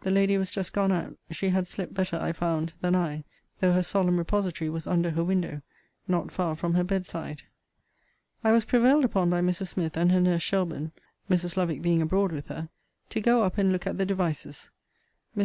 [0.00, 3.24] The lady was just gone out: she had slept better, I found, than I,
[3.60, 5.60] though her solemn repository was under her window,
[6.08, 7.42] not far from her bed side.
[8.42, 9.66] I was prevailed upon by Mrs.
[9.66, 10.92] Smith and her nurse Shelburne
[11.28, 11.58] (Mrs.
[11.58, 12.70] Lovick being abroad with her)
[13.10, 14.70] to go up and look at the devices.
[15.36, 15.44] Mrs.